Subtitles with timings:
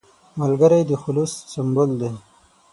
[0.39, 2.09] ملګری د خلوص سمبول دی